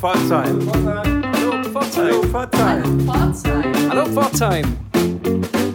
[0.00, 0.58] Pforzheim.
[0.72, 2.32] Hallo Pforzheim.
[3.90, 4.76] Hallo Pforzheim.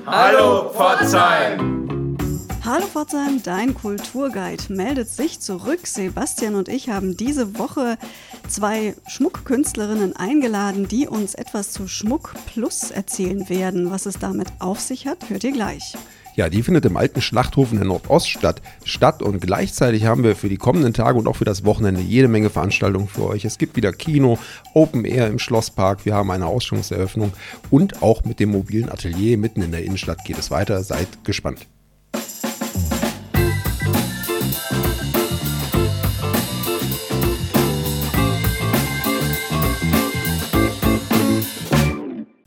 [0.08, 2.18] Hallo Pforzheim.
[2.64, 5.86] Hallo Pforzheim, dein Kulturguide meldet sich zurück.
[5.86, 8.00] Sebastian und ich haben diese Woche
[8.48, 13.92] zwei Schmuckkünstlerinnen eingeladen, die uns etwas zu Schmuck Plus erzählen werden.
[13.92, 15.94] Was es damit auf sich hat, hört ihr gleich.
[16.36, 20.50] Ja, die findet im alten Schlachthof in der Nordoststadt statt und gleichzeitig haben wir für
[20.50, 23.46] die kommenden Tage und auch für das Wochenende jede Menge Veranstaltungen für euch.
[23.46, 24.38] Es gibt wieder Kino,
[24.74, 27.32] Open Air im Schlosspark, wir haben eine Ausstellungseröffnung
[27.70, 30.84] und auch mit dem mobilen Atelier mitten in der Innenstadt geht es weiter.
[30.84, 31.68] Seid gespannt.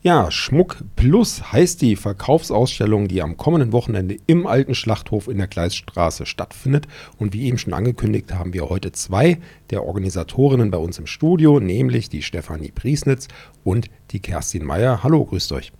[0.09, 5.45] Ja, Schmuck Plus heißt die Verkaufsausstellung, die am kommenden Wochenende im alten Schlachthof in der
[5.45, 6.87] Gleisstraße stattfindet.
[7.19, 9.37] Und wie eben schon angekündigt, haben wir heute zwei
[9.69, 13.27] der Organisatorinnen bei uns im Studio, nämlich die Stefanie Priesnitz
[13.63, 15.03] und die Kerstin Meyer.
[15.03, 15.71] Hallo, grüßt euch.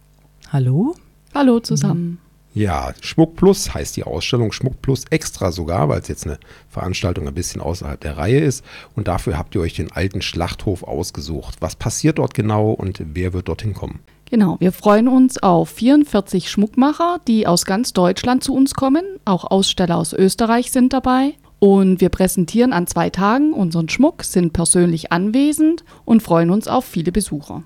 [0.52, 0.94] Hallo.
[1.34, 2.20] Hallo zusammen.
[2.54, 6.38] Ja, Schmuck Plus heißt die Ausstellung, Schmuck Plus extra sogar, weil es jetzt eine
[6.68, 8.64] Veranstaltung ein bisschen außerhalb der Reihe ist.
[8.96, 11.56] Und dafür habt ihr euch den alten Schlachthof ausgesucht.
[11.62, 14.02] Was passiert dort genau und wer wird dorthin kommen?
[14.30, 19.04] Genau, wir freuen uns auf 44 Schmuckmacher, die aus ganz Deutschland zu uns kommen.
[19.26, 21.34] Auch Aussteller aus Österreich sind dabei.
[21.58, 26.86] Und wir präsentieren an zwei Tagen unseren Schmuck, sind persönlich anwesend und freuen uns auf
[26.86, 27.64] viele Besucher.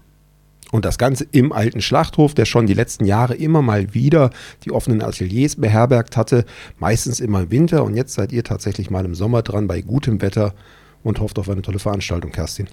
[0.71, 4.31] Und das Ganze im alten Schlachthof, der schon die letzten Jahre immer mal wieder
[4.65, 6.45] die offenen Ateliers beherbergt hatte,
[6.79, 7.83] meistens immer im Winter.
[7.83, 10.55] Und jetzt seid ihr tatsächlich mal im Sommer dran bei gutem Wetter
[11.03, 12.67] und hofft auf eine tolle Veranstaltung, Kerstin.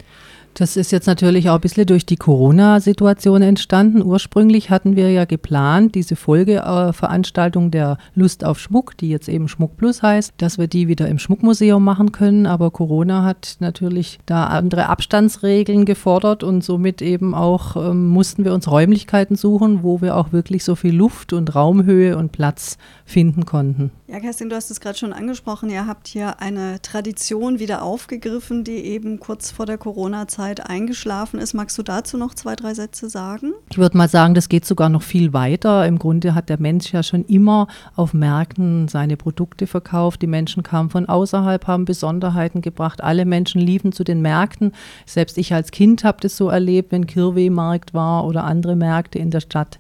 [0.55, 4.03] Das ist jetzt natürlich auch ein bisschen durch die Corona-Situation entstanden.
[4.03, 9.77] Ursprünglich hatten wir ja geplant, diese Folgeveranstaltung der Lust auf Schmuck, die jetzt eben Schmuck
[9.77, 12.47] Plus heißt, dass wir die wieder im Schmuckmuseum machen können.
[12.47, 18.53] Aber Corona hat natürlich da andere Abstandsregeln gefordert und somit eben auch ähm, mussten wir
[18.53, 23.47] uns Räumlichkeiten suchen, wo wir auch wirklich so viel Luft und Raumhöhe und Platz finden
[23.47, 23.91] konnten.
[24.11, 25.71] Ja, Kerstin, du hast es gerade schon angesprochen.
[25.71, 31.55] Ihr habt hier eine Tradition wieder aufgegriffen, die eben kurz vor der Corona-Zeit eingeschlafen ist.
[31.55, 33.53] Magst du dazu noch zwei, drei Sätze sagen?
[33.71, 35.87] Ich würde mal sagen, das geht sogar noch viel weiter.
[35.87, 40.23] Im Grunde hat der Mensch ja schon immer auf Märkten seine Produkte verkauft.
[40.23, 43.05] Die Menschen kamen von außerhalb, haben Besonderheiten gebracht.
[43.05, 44.73] Alle Menschen liefen zu den Märkten.
[45.07, 49.31] Selbst ich als Kind habe das so erlebt, wenn Kirwe-Markt war oder andere Märkte in
[49.31, 49.79] der Stadt.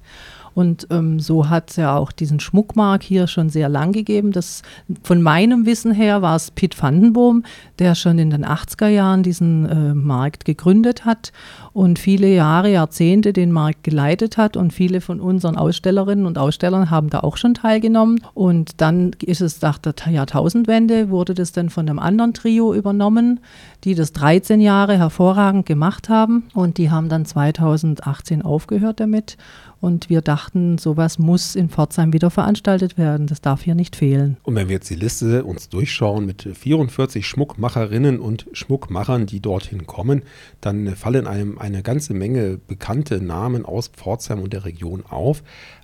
[0.54, 4.32] Und ähm, so hat es ja auch diesen Schmuckmark hier schon sehr lang gegeben.
[4.32, 4.62] Das,
[5.02, 7.44] von meinem Wissen her war es Pitt Vandenboom,
[7.78, 11.32] der schon in den 80er Jahren diesen äh, Markt gegründet hat
[11.72, 14.56] und viele Jahre, Jahrzehnte den Markt geleitet hat.
[14.56, 18.20] Und viele von unseren Ausstellerinnen und Ausstellern haben da auch schon teilgenommen.
[18.34, 23.40] Und dann ist es nach der Jahrtausendwende, wurde das dann von einem anderen Trio übernommen,
[23.84, 26.44] die das 13 Jahre hervorragend gemacht haben.
[26.54, 29.36] Und die haben dann 2018 aufgehört damit.
[29.80, 33.26] Und wir dachten, sowas muss in Pforzheim wieder veranstaltet werden.
[33.26, 34.36] Das darf hier nicht fehlen.
[34.42, 39.86] Und wenn wir jetzt die Liste uns durchschauen mit 44 Schmuckmacherinnen und Schmuckmachern, die dorthin
[39.86, 40.22] kommen,
[40.60, 45.42] dann fallen einem eine ganze Menge bekannte Namen aus Pforzheim und der Region auf.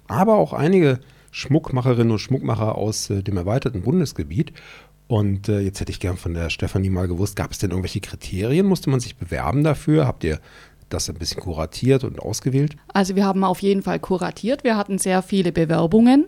[0.09, 4.53] Aber auch einige Schmuckmacherinnen und Schmuckmacher aus äh, dem erweiterten Bundesgebiet.
[5.09, 8.01] Und äh, jetzt hätte ich gern von der Stefanie mal gewusst, gab es denn irgendwelche
[8.01, 8.67] Kriterien?
[8.67, 10.07] Musste man sich bewerben dafür?
[10.07, 10.41] Habt ihr
[10.89, 12.77] das ein bisschen kuratiert und ausgewählt?
[12.93, 14.65] Also wir haben auf jeden Fall kuratiert.
[14.65, 16.27] Wir hatten sehr viele Bewerbungen.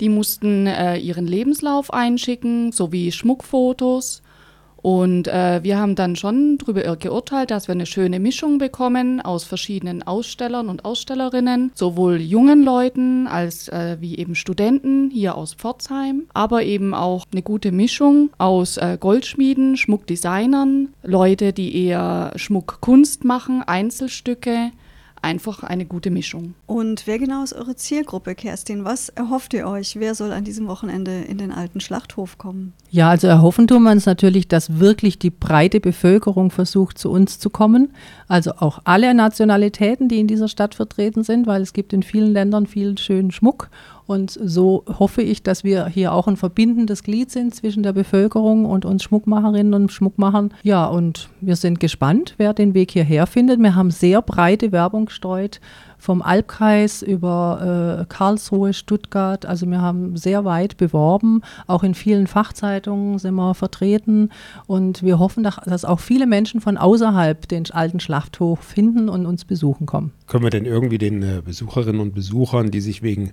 [0.00, 4.21] Die mussten äh, ihren Lebenslauf einschicken, sowie Schmuckfotos.
[4.82, 9.44] Und äh, wir haben dann schon darüber geurteilt, dass wir eine schöne Mischung bekommen aus
[9.44, 16.24] verschiedenen Ausstellern und Ausstellerinnen, sowohl jungen Leuten als äh, wie eben Studenten hier aus Pforzheim,
[16.34, 23.62] aber eben auch eine gute Mischung aus äh, Goldschmieden, Schmuckdesignern, Leute, die eher Schmuckkunst machen,
[23.62, 24.72] Einzelstücke
[25.22, 26.54] einfach eine gute Mischung.
[26.66, 28.84] Und wer genau ist eure Zielgruppe, Kerstin?
[28.84, 29.96] Was erhofft ihr euch?
[29.98, 32.72] Wer soll an diesem Wochenende in den alten Schlachthof kommen?
[32.90, 37.38] Ja, also erhoffen tun wir uns natürlich, dass wirklich die breite Bevölkerung versucht, zu uns
[37.38, 37.92] zu kommen.
[38.28, 42.32] Also auch alle Nationalitäten, die in dieser Stadt vertreten sind, weil es gibt in vielen
[42.32, 43.70] Ländern viel schönen Schmuck.
[44.12, 48.66] Und so hoffe ich, dass wir hier auch ein verbindendes Glied sind zwischen der Bevölkerung
[48.66, 50.52] und uns Schmuckmacherinnen und Schmuckmachern.
[50.62, 53.58] Ja, und wir sind gespannt, wer den Weg hierher findet.
[53.58, 55.60] Wir haben sehr breite Werbung gestreut
[55.96, 59.46] vom Albkreis über äh, Karlsruhe, Stuttgart.
[59.46, 61.40] Also wir haben sehr weit beworben.
[61.66, 64.30] Auch in vielen Fachzeitungen sind wir vertreten.
[64.66, 69.44] Und wir hoffen, dass auch viele Menschen von außerhalb den alten Schlachthof finden und uns
[69.44, 70.12] besuchen kommen.
[70.26, 73.32] Können wir denn irgendwie den äh, Besucherinnen und Besuchern, die sich wegen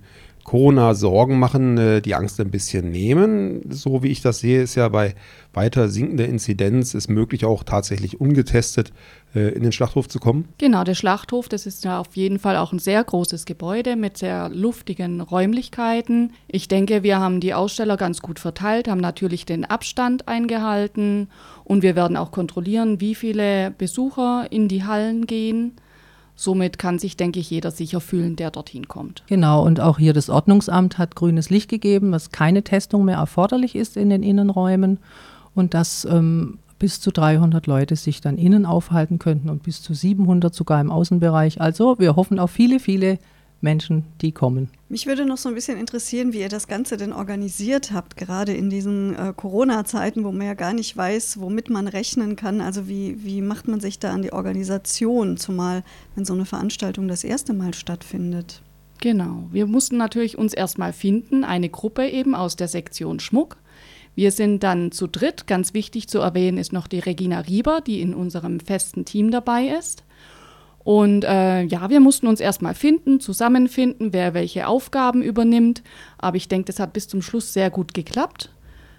[0.50, 3.62] Corona Sorgen machen, äh, die Angst ein bisschen nehmen.
[3.69, 5.13] So wie ich das sehe, ist ja bei
[5.54, 8.92] weiter sinkender Inzidenz es möglich, auch tatsächlich ungetestet
[9.36, 10.48] äh, in den Schlachthof zu kommen?
[10.57, 14.18] Genau, der Schlachthof, das ist ja auf jeden Fall auch ein sehr großes Gebäude mit
[14.18, 16.34] sehr luftigen Räumlichkeiten.
[16.48, 21.28] Ich denke, wir haben die Aussteller ganz gut verteilt, haben natürlich den Abstand eingehalten
[21.63, 25.74] und wir werden auch kontrollieren, wie viele Besucher in die Hallen gehen.
[26.42, 29.24] Somit kann sich, denke ich, jeder sicher fühlen, der dorthin kommt.
[29.28, 33.76] Genau, und auch hier das Ordnungsamt hat grünes Licht gegeben, dass keine Testung mehr erforderlich
[33.76, 35.00] ist in den Innenräumen
[35.54, 39.94] und dass ähm, bis zu 300 Leute sich dann innen aufhalten könnten und bis zu
[39.94, 41.60] 700 sogar im Außenbereich.
[41.60, 43.20] Also wir hoffen auf viele, viele
[43.62, 44.70] Menschen, die kommen.
[44.88, 48.54] Mich würde noch so ein bisschen interessieren, wie ihr das Ganze denn organisiert habt, gerade
[48.54, 52.62] in diesen äh, Corona-Zeiten, wo man ja gar nicht weiß, womit man rechnen kann.
[52.62, 55.84] Also wie, wie macht man sich da an die Organisation, zumal
[56.16, 58.62] wenn so eine Veranstaltung das erste Mal stattfindet?
[59.02, 63.58] Genau, wir mussten natürlich uns erstmal finden, eine Gruppe eben aus der Sektion Schmuck.
[64.16, 65.48] Wir sind dann zu dritt.
[65.48, 69.68] Ganz wichtig zu erwähnen ist noch die Regina Rieber, die in unserem festen Team dabei
[69.68, 70.04] ist.
[70.90, 75.84] Und äh, ja, wir mussten uns erstmal finden, zusammenfinden, wer welche Aufgaben übernimmt.
[76.18, 78.50] Aber ich denke, das hat bis zum Schluss sehr gut geklappt.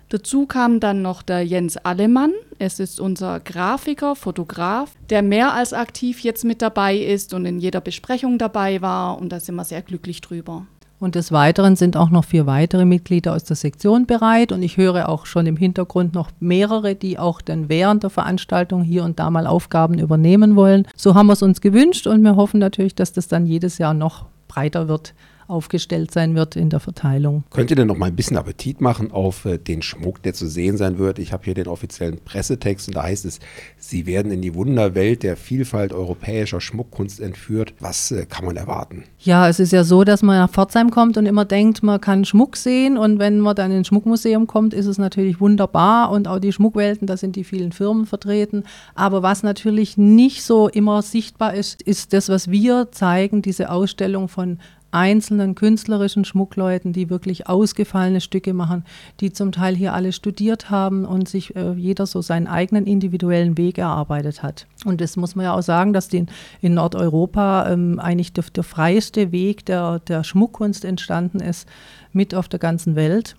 [0.08, 2.30] Dazu kam dann noch der Jens Allemann.
[2.60, 7.58] Es ist unser Grafiker, Fotograf, der mehr als aktiv jetzt mit dabei ist und in
[7.58, 9.18] jeder Besprechung dabei war.
[9.18, 10.68] Und da sind wir sehr glücklich drüber.
[11.00, 14.52] Und des Weiteren sind auch noch vier weitere Mitglieder aus der Sektion bereit.
[14.52, 18.82] Und ich höre auch schon im Hintergrund noch mehrere, die auch dann während der Veranstaltung
[18.82, 20.86] hier und da mal Aufgaben übernehmen wollen.
[20.94, 23.94] So haben wir es uns gewünscht und wir hoffen natürlich, dass das dann jedes Jahr
[23.94, 25.14] noch breiter wird
[25.50, 27.44] aufgestellt sein wird in der Verteilung.
[27.50, 30.46] Könnt ihr denn noch mal ein bisschen Appetit machen auf äh, den Schmuck, der zu
[30.46, 31.18] sehen sein wird?
[31.18, 33.40] Ich habe hier den offiziellen Pressetext und da heißt es,
[33.76, 37.74] Sie werden in die Wunderwelt der Vielfalt europäischer Schmuckkunst entführt.
[37.80, 39.04] Was äh, kann man erwarten?
[39.18, 42.24] Ja, es ist ja so, dass man nach Pforzheim kommt und immer denkt, man kann
[42.24, 46.38] Schmuck sehen und wenn man dann ins Schmuckmuseum kommt, ist es natürlich wunderbar und auch
[46.38, 48.64] die Schmuckwelten, da sind die vielen Firmen vertreten.
[48.94, 54.28] Aber was natürlich nicht so immer sichtbar ist, ist das, was wir zeigen, diese Ausstellung
[54.28, 54.58] von
[54.92, 58.84] einzelnen künstlerischen Schmuckleuten, die wirklich ausgefallene Stücke machen,
[59.20, 63.56] die zum Teil hier alle studiert haben und sich äh, jeder so seinen eigenen individuellen
[63.56, 64.66] Weg erarbeitet hat.
[64.84, 66.26] Und das muss man ja auch sagen, dass die
[66.60, 71.68] in, Nordeuropa ähm, eigentlich der, der freiste Weg der, der Schmuckkunst entstanden ist,
[72.12, 73.36] mit auf der ganzen Welt.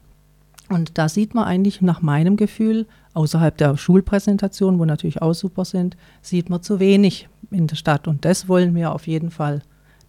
[0.69, 5.65] Und da sieht man eigentlich nach meinem Gefühl, außerhalb der Schulpräsentation, wo natürlich auch super
[5.65, 8.07] sind, sieht man zu wenig in der Stadt.
[8.07, 9.63] Und das wollen wir auf jeden Fall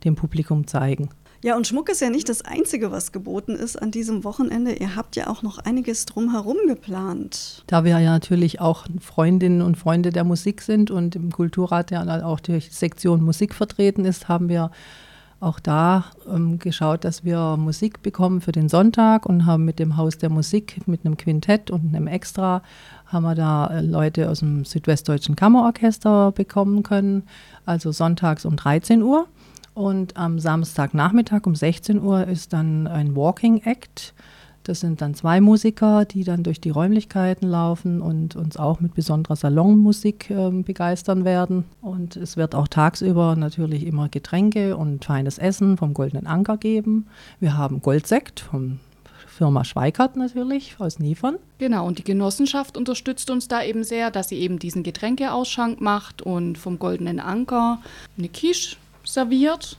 [0.05, 1.09] dem Publikum zeigen.
[1.44, 4.75] Ja, und Schmuck ist ja nicht das Einzige, was geboten ist an diesem Wochenende.
[4.75, 7.65] Ihr habt ja auch noch einiges drumherum geplant.
[7.67, 12.25] Da wir ja natürlich auch Freundinnen und Freunde der Musik sind und im Kulturrat ja
[12.25, 14.71] auch die Sektion Musik vertreten ist, haben wir
[15.41, 19.97] auch da ähm, geschaut, dass wir Musik bekommen für den Sonntag und haben mit dem
[19.97, 22.62] Haus der Musik, mit einem Quintett und einem Extra,
[23.06, 27.25] haben wir da äh, Leute aus dem Südwestdeutschen Kammerorchester bekommen können,
[27.67, 29.27] also sonntags um 13 Uhr.
[29.74, 34.14] Und am Samstagnachmittag um 16 Uhr ist dann ein Walking Act.
[34.64, 38.94] Das sind dann zwei Musiker, die dann durch die Räumlichkeiten laufen und uns auch mit
[38.94, 41.64] besonderer Salonmusik äh, begeistern werden.
[41.80, 47.06] Und es wird auch tagsüber natürlich immer Getränke und feines Essen vom Goldenen Anker geben.
[47.40, 48.78] Wir haben Goldsekt vom
[49.26, 51.38] Firma Schweikart natürlich aus Niefern.
[51.58, 56.22] Genau, und die Genossenschaft unterstützt uns da eben sehr, dass sie eben diesen Getränkeausschank macht
[56.22, 57.81] und vom Goldenen Anker
[58.17, 59.79] eine Quiche serviert.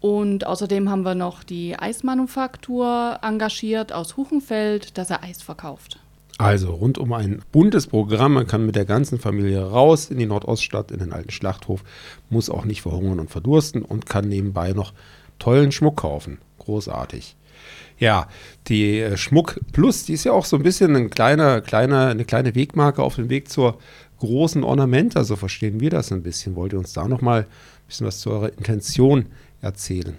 [0.00, 6.00] Und außerdem haben wir noch die Eismanufaktur engagiert aus Huchenfeld, dass er Eis verkauft.
[6.38, 8.32] Also rund um ein buntes Programm.
[8.32, 11.84] Man kann mit der ganzen Familie raus in die Nordoststadt, in den alten Schlachthof,
[12.30, 14.92] muss auch nicht verhungern und verdursten und kann nebenbei noch
[15.38, 16.38] tollen Schmuck kaufen.
[16.58, 17.36] Großartig.
[17.98, 18.26] Ja,
[18.66, 22.24] die äh, Schmuck Plus, die ist ja auch so ein bisschen ein kleiner, kleiner, eine
[22.24, 23.78] kleine Wegmarke auf dem Weg zur
[24.18, 25.22] großen Ornamenta.
[25.22, 26.56] So verstehen wir das ein bisschen.
[26.56, 27.46] Wollt ihr uns da nochmal
[27.92, 29.26] bisschen was zu eurer Intention
[29.60, 30.16] erzählen.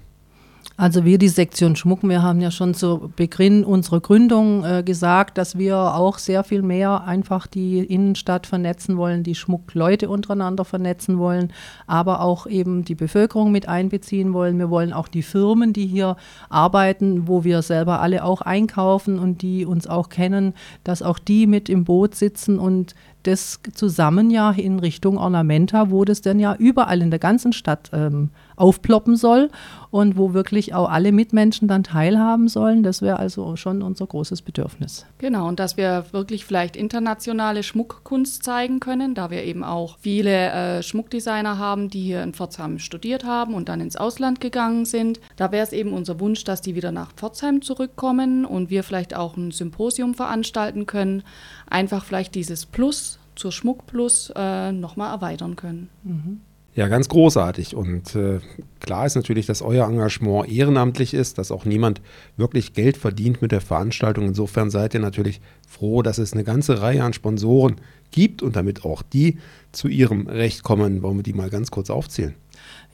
[0.76, 5.38] Also wir, die Sektion Schmuck, wir haben ja schon zu Beginn unserer Gründung äh, gesagt,
[5.38, 11.20] dass wir auch sehr viel mehr einfach die Innenstadt vernetzen wollen, die Schmuckleute untereinander vernetzen
[11.20, 11.54] wollen,
[11.86, 14.58] aber auch eben die Bevölkerung mit einbeziehen wollen.
[14.58, 16.18] Wir wollen auch die Firmen, die hier
[16.50, 21.46] arbeiten, wo wir selber alle auch einkaufen und die uns auch kennen, dass auch die
[21.46, 26.56] mit im Boot sitzen und das zusammen ja in Richtung Ornamenta, wo das dann ja
[26.56, 29.50] überall in der ganzen Stadt ähm, aufploppen soll
[29.90, 32.84] und wo wirklich auch alle Mitmenschen dann teilhaben sollen.
[32.84, 35.06] Das wäre also schon unser großes Bedürfnis.
[35.18, 40.52] Genau, und dass wir wirklich vielleicht internationale Schmuckkunst zeigen können, da wir eben auch viele
[40.52, 45.20] äh, Schmuckdesigner haben, die hier in Pforzheim studiert haben und dann ins Ausland gegangen sind.
[45.36, 49.16] Da wäre es eben unser Wunsch, dass die wieder nach Pforzheim zurückkommen und wir vielleicht
[49.16, 51.24] auch ein Symposium veranstalten können,
[51.70, 55.90] einfach vielleicht dieses Plus zur Schmuck Plus äh, nochmal erweitern können.
[56.04, 56.42] Mhm.
[56.76, 57.76] Ja, ganz großartig.
[57.76, 58.40] Und äh,
[58.80, 62.02] klar ist natürlich, dass euer Engagement ehrenamtlich ist, dass auch niemand
[62.36, 64.26] wirklich Geld verdient mit der Veranstaltung.
[64.26, 67.76] Insofern seid ihr natürlich froh, dass es eine ganze Reihe an Sponsoren
[68.10, 69.38] gibt und damit auch die
[69.72, 71.04] zu ihrem Recht kommen.
[71.04, 72.34] Wollen wir die mal ganz kurz aufzählen?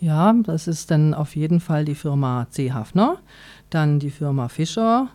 [0.01, 2.73] Ja, das ist dann auf jeden Fall die Firma C.
[2.73, 3.19] Hafner,
[3.69, 5.09] dann die Firma Fischer,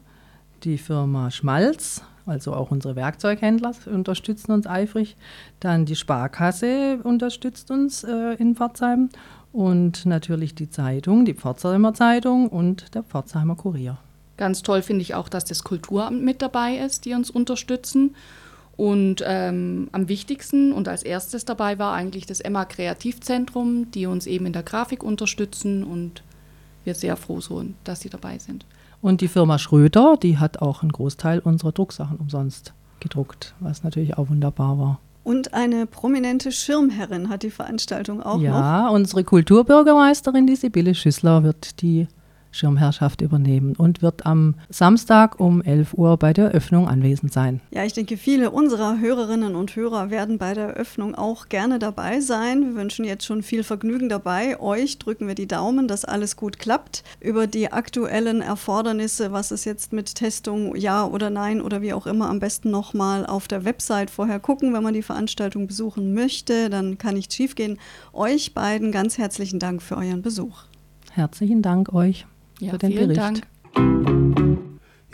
[0.62, 5.16] die Firma Schmalz, also auch unsere Werkzeughändler unterstützen uns eifrig.
[5.61, 9.11] Dann die Sparkasse unterstützt uns äh, in Pforzheim
[9.52, 13.99] und natürlich die Zeitung, die Pforzheimer Zeitung und der Pforzheimer Kurier.
[14.37, 18.16] Ganz toll finde ich auch, dass das Kulturamt mit dabei ist, die uns unterstützen.
[18.76, 24.26] Und ähm, am wichtigsten und als erstes dabei war eigentlich das Emma Kreativzentrum, die uns
[24.26, 26.25] eben in der Grafik unterstützen und
[26.83, 28.66] wir sehr froh sind, dass sie dabei sind.
[29.04, 34.16] Und die Firma Schröder, die hat auch einen Großteil unserer Drucksachen umsonst gedruckt, was natürlich
[34.16, 34.99] auch wunderbar war.
[35.25, 38.58] Und eine prominente Schirmherrin hat die Veranstaltung auch ja, noch.
[38.58, 42.08] Ja, unsere Kulturbürgermeisterin, die Sibylle Schüssler, wird die
[42.54, 47.61] Schirmherrschaft übernehmen und wird am Samstag um 11 Uhr bei der Eröffnung anwesend sein.
[47.70, 52.20] Ja, ich denke, viele unserer Hörerinnen und Hörer werden bei der Eröffnung auch gerne dabei
[52.20, 52.62] sein.
[52.62, 54.61] Wir wünschen jetzt schon viel Vergnügen dabei.
[54.61, 57.02] Euch drücken wir die Daumen, dass alles gut klappt.
[57.20, 62.06] Über die aktuellen Erfordernisse, was es jetzt mit Testung, ja oder nein oder wie auch
[62.06, 66.70] immer, am besten nochmal auf der Website vorher gucken, wenn man die Veranstaltung besuchen möchte.
[66.70, 67.78] Dann kann nichts schiefgehen.
[68.12, 70.62] Euch beiden ganz herzlichen Dank für euren Besuch.
[71.12, 72.26] Herzlichen Dank euch
[72.61, 73.20] ja, für den vielen Bericht.
[73.20, 73.42] Dank.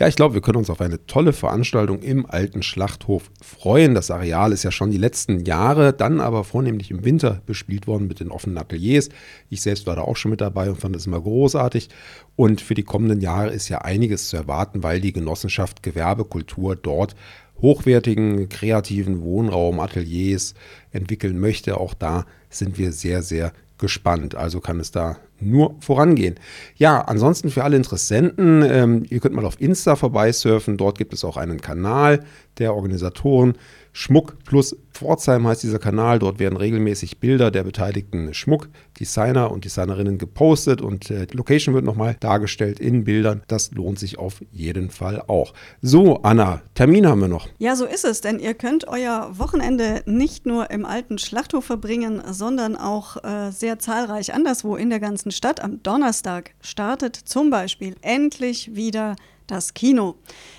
[0.01, 3.95] Ja, ich glaube, wir können uns auf eine tolle Veranstaltung im alten Schlachthof freuen.
[3.95, 8.09] Das Areal ist ja schon die letzten Jahre, dann aber vornehmlich im Winter bespielt worden
[8.09, 9.11] mit den offenen Ateliers.
[9.51, 11.91] Ich selbst war da auch schon mit dabei und fand es immer großartig.
[12.35, 17.15] Und für die kommenden Jahre ist ja einiges zu erwarten, weil die Genossenschaft Gewerbekultur dort
[17.61, 20.55] hochwertigen, kreativen Wohnraum, Ateliers
[20.93, 21.77] entwickeln möchte.
[21.77, 24.35] Auch da sind wir sehr, sehr gespannt.
[24.35, 26.37] Also kann es da nur vorangehen.
[26.77, 30.77] Ja, ansonsten für alle Interessenten, ähm, ihr könnt mal auf Insta vorbeisurfen.
[30.77, 32.25] Dort gibt es auch einen Kanal
[32.59, 33.55] der Organisatoren.
[33.93, 36.19] Schmuck plus Pforzheim heißt dieser Kanal.
[36.19, 41.85] Dort werden regelmäßig Bilder der beteiligten Schmuckdesigner und Designerinnen gepostet und äh, die Location wird
[41.85, 43.43] nochmal dargestellt in Bildern.
[43.49, 45.55] Das lohnt sich auf jeden Fall auch.
[45.81, 47.49] So, Anna, Termin haben wir noch.
[47.59, 52.23] Ja, so ist es, denn ihr könnt euer Wochenende nicht nur im alten Schlachthof verbringen,
[52.31, 55.61] sondern auch äh, sehr zahlreich anderswo in der ganzen Stadt.
[55.61, 59.17] Am Donnerstag startet zum Beispiel endlich wieder
[59.51, 60.15] das Kino.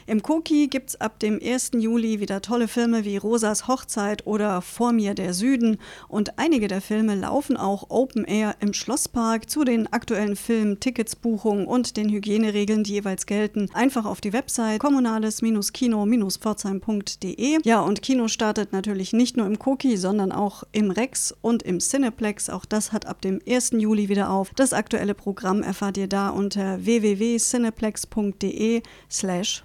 [0.08, 1.72] Im Koki gibt es ab dem 1.
[1.78, 5.78] Juli wieder tolle Filme wie Rosas Hochzeit oder Vor mir der Süden
[6.10, 11.66] und einige der Filme laufen auch Open Air im Schlosspark zu den aktuellen Filmen, Ticketsbuchungen
[11.66, 13.70] und den Hygieneregeln, die jeweils gelten.
[13.74, 17.60] Einfach auf die Website kommunales-kino-pforzheim.de.
[17.64, 21.80] Ja, und Kino startet natürlich nicht nur im Koki, sondern auch im Rex und im
[21.80, 22.50] Cineplex.
[22.50, 23.72] Auch das hat ab dem 1.
[23.78, 24.52] Juli wieder auf.
[24.56, 28.81] Das aktuelle Programm erfahrt ihr da unter www.cineplex.de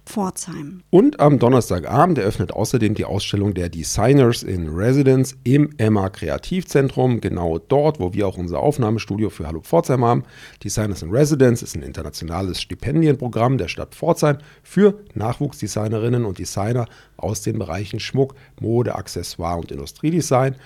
[0.04, 0.82] Pforzheim.
[0.90, 7.58] Und am Donnerstagabend eröffnet außerdem die Ausstellung der Designers in Residence im Emma Kreativzentrum, genau
[7.58, 10.24] dort, wo wir auch unser Aufnahmestudio für Hallo Pforzheim haben.
[10.62, 17.42] Designers in Residence ist ein internationales Stipendienprogramm der Stadt Pforzheim für Nachwuchsdesignerinnen und Designer aus
[17.42, 20.56] den Bereichen Schmuck, Mode, Accessoire und Industriedesign.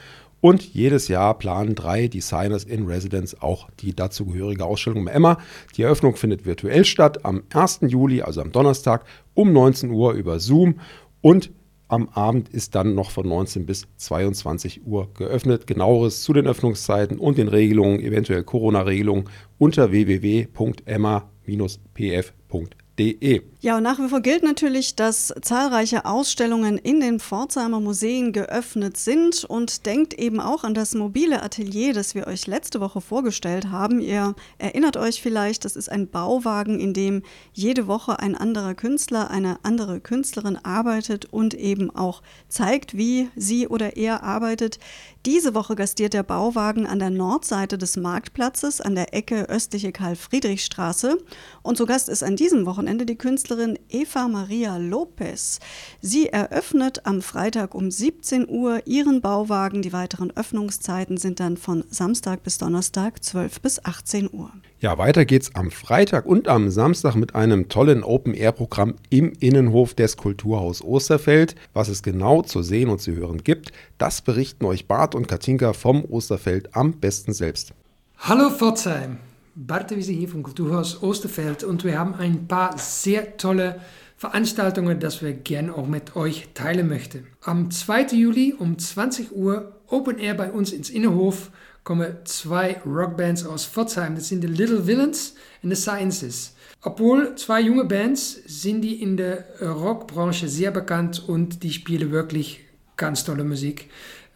[0.41, 5.39] Und jedes Jahr planen drei Designers in Residence auch die dazugehörige Ausstellung im Emma.
[5.77, 7.81] Die Eröffnung findet virtuell statt am 1.
[7.89, 9.05] Juli, also am Donnerstag
[9.35, 10.81] um 19 Uhr über Zoom.
[11.21, 11.51] Und
[11.89, 15.67] am Abend ist dann noch von 19 bis 22 Uhr geöffnet.
[15.67, 19.25] Genaueres zu den Öffnungszeiten und den Regelungen, eventuell Corona-Regelungen
[19.59, 23.43] unter www.emma-pf.de www.pforzheim.de.
[23.63, 28.97] Ja, und nach wie vor gilt natürlich, dass zahlreiche Ausstellungen in den Pforzheimer Museen geöffnet
[28.97, 33.71] sind und denkt eben auch an das mobile Atelier, das wir euch letzte Woche vorgestellt
[33.71, 34.01] haben.
[34.01, 39.31] Ihr erinnert euch vielleicht, das ist ein Bauwagen, in dem jede Woche ein anderer Künstler,
[39.31, 44.79] eine andere Künstlerin arbeitet und eben auch zeigt, wie sie oder er arbeitet.
[45.27, 51.19] Diese Woche gastiert der Bauwagen an der Nordseite des Marktplatzes an der Ecke östliche Karl-Friedrich-Straße
[51.63, 55.61] und zu Gast ist an diesem Wochenende Wochenende die Künstlerin Eva Maria Lopez.
[56.01, 59.81] Sie eröffnet am Freitag um 17 Uhr ihren Bauwagen.
[59.81, 64.51] Die weiteren Öffnungszeiten sind dann von Samstag bis Donnerstag 12 bis 18 Uhr.
[64.81, 70.17] Ja, weiter geht's am Freitag und am Samstag mit einem tollen Open-Air-Programm im Innenhof des
[70.17, 71.55] Kulturhaus Osterfeld.
[71.73, 75.75] Was es genau zu sehen und zu hören gibt, das berichten euch Bart und Katinka
[75.75, 77.73] vom Osterfeld am besten selbst.
[78.19, 79.19] Hallo Pforzheim,
[79.55, 83.81] Bart Wiese hier vom Kulturhaus Osterfeld und wir haben ein paar sehr tolle
[84.17, 87.27] Veranstaltungen, das wir gerne auch mit euch teilen möchten.
[87.43, 88.09] Am 2.
[88.13, 91.51] Juli um 20 Uhr Open Air bei uns ins Innenhof
[91.85, 94.15] kommen zwei Rockbands aus Pforzheim.
[94.15, 96.55] Das sind die Little Villains und The Sciences.
[96.83, 102.61] Obwohl zwei junge Bands sind die in der Rockbranche sehr bekannt und die spielen wirklich
[102.97, 103.91] ganz tolle Musik.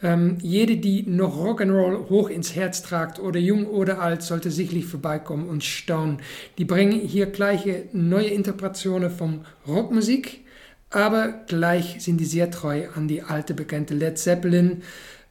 [0.04, 4.84] Ähm, jede, die noch Rock'n'Roll hoch ins Herz tragt, oder jung oder alt, sollte sicherlich
[4.84, 6.18] vorbeikommen und staunen.
[6.58, 10.44] Die bringen hier gleiche neue Interpretationen von Rockmusik,
[10.90, 14.82] aber gleich sind die sehr treu an die alte bekannte Led Zeppelin,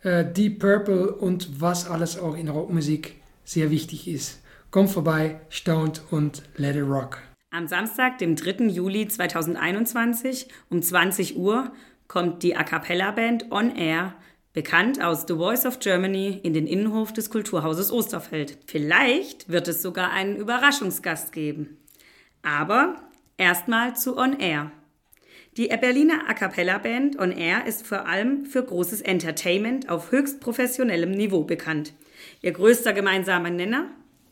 [0.02, 4.42] äh, Deep Purple und was alles auch in Rockmusik sehr wichtig ist.
[4.72, 7.20] Kommt vorbei, staunt und let it rock.
[7.52, 8.66] Am Samstag, dem 3.
[8.70, 11.72] Juli 2021 um 20 Uhr
[12.08, 14.16] kommt die A Cappella Band On Air,
[14.54, 18.60] bekannt aus The Voice of Germany, in den Innenhof des Kulturhauses Osterfeld.
[18.68, 21.78] Vielleicht wird es sogar einen Überraschungsgast geben.
[22.44, 22.96] Aber
[23.38, 24.72] erstmal zu On Air.
[25.58, 30.40] Die Berliner A Cappella Band On Air ist vor allem für großes Entertainment auf höchst
[30.40, 31.94] professionellem Niveau bekannt.
[32.42, 33.90] Ihr größter gemeinsamer Nenner?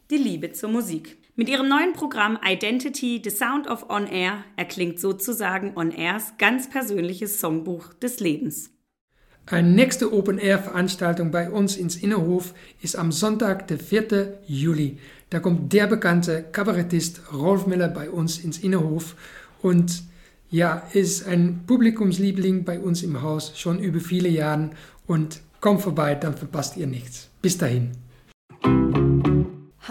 [0.10, 1.18] Die Liebe zur Musik.
[1.36, 6.70] Mit ihrem neuen Programm Identity, The Sound of On Air erklingt sozusagen On Airs ganz
[6.70, 8.72] persönliches Songbuch des Lebens.
[9.45, 14.39] Eine nächste Open-Air-Veranstaltung bei uns ins Innenhof ist am Sonntag, der 4.
[14.48, 14.98] Juli.
[15.29, 19.15] Da kommt der bekannte Kabarettist Rolf Miller bei uns ins Innenhof
[19.62, 20.03] und
[20.50, 24.71] ja, ist ein Publikumsliebling bei uns im Haus schon über viele Jahre
[25.07, 27.29] und kommt vorbei, dann verpasst ihr nichts.
[27.41, 27.91] Bis dahin.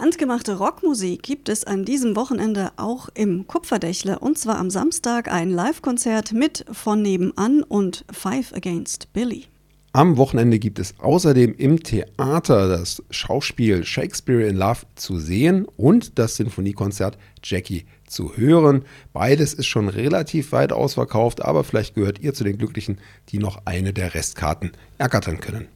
[0.00, 5.50] Handgemachte Rockmusik gibt es an diesem Wochenende auch im Kupferdächle und zwar am Samstag ein
[5.50, 9.45] Live-Konzert mit von nebenan und Five Against Billy.
[9.92, 16.19] Am Wochenende gibt es außerdem im Theater das Schauspiel Shakespeare in Love zu sehen und
[16.19, 18.87] das Sinfoniekonzert Jackie zu hören.
[19.12, 23.66] Beides ist schon relativ weit ausverkauft, aber vielleicht gehört ihr zu den Glücklichen, die noch
[23.66, 25.69] eine der Restkarten ergattern können.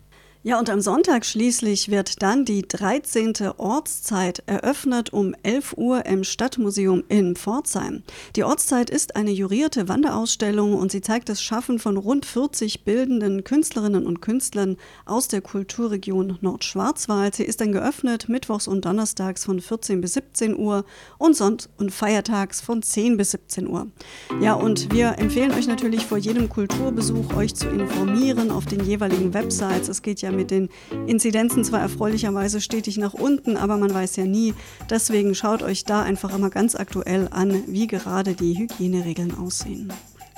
[0.47, 3.33] Ja, und am Sonntag schließlich wird dann die 13.
[3.57, 8.03] Ortszeit eröffnet um 11 Uhr im Stadtmuseum in Pforzheim.
[8.37, 13.43] Die Ortszeit ist eine jurierte Wanderausstellung und sie zeigt das Schaffen von rund 40 bildenden
[13.43, 17.37] Künstlerinnen und Künstlern aus der Kulturregion Nordschwarzwald.
[17.37, 20.85] Sie ist dann geöffnet mittwochs und donnerstags von 14 bis 17 Uhr
[21.17, 23.87] und sonnt und feiertags von 10 bis 17 Uhr.
[24.43, 29.33] Ja, und wir empfehlen euch natürlich vor jedem Kulturbesuch euch zu informieren auf den jeweiligen
[29.33, 29.89] Websites.
[29.89, 30.69] Es geht ja mit den
[31.07, 34.55] Inzidenzen zwar erfreulicherweise stetig nach unten, aber man weiß ja nie.
[34.91, 39.93] Deswegen schaut euch da einfach immer ganz aktuell an, wie gerade die Hygieneregeln aussehen.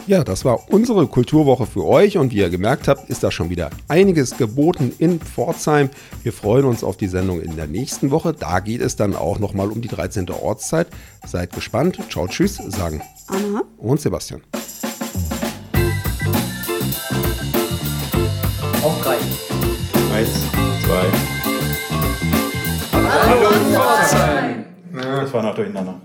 [0.07, 3.51] Ja, das war unsere Kulturwoche für euch und wie ihr gemerkt habt, ist da schon
[3.51, 5.91] wieder einiges geboten in Pforzheim.
[6.23, 8.33] Wir freuen uns auf die Sendung in der nächsten Woche.
[8.33, 10.31] Da geht es dann auch nochmal um die 13.
[10.31, 10.87] Ortszeit.
[11.27, 11.99] Seid gespannt.
[12.09, 14.43] Ciao, tschüss, sagen Anna und Sebastian.
[20.97, 21.09] Zwei.
[22.93, 24.65] Hallo, Pforzheim!
[24.93, 26.01] Das war noch durcheinander.